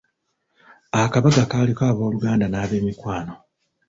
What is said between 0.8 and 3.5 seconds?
Akabaga kaaliko ab'oluganda n'ab'emikwano.